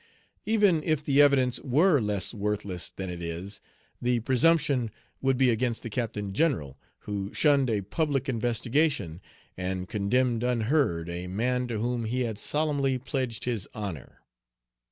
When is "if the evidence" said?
0.81-1.59